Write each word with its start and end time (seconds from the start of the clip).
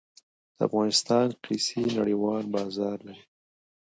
د 0.55 0.57
افغانستان 0.67 1.27
قیسی 1.43 1.81
نړیوال 1.99 2.43
بازار 2.55 2.97
لري 3.07 3.23